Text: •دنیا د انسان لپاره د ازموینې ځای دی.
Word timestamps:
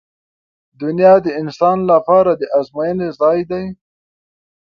•دنیا 0.81 1.13
د 1.25 1.27
انسان 1.41 1.77
لپاره 1.91 2.31
د 2.35 2.43
ازموینې 2.59 3.09
ځای 3.19 3.39
دی. 3.51 3.65